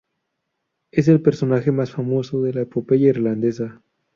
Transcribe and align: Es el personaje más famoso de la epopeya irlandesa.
Es 0.89 1.07
el 1.09 1.21
personaje 1.21 1.71
más 1.71 1.91
famoso 1.91 2.41
de 2.41 2.53
la 2.55 2.61
epopeya 2.61 3.09
irlandesa. 3.09 3.83